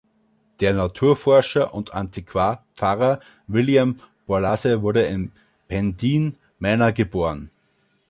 [0.61, 5.31] Der Naturforscher und Antiquar Pfarrer William Borlase wurde in
[5.67, 7.51] Pendeen Manor geboren.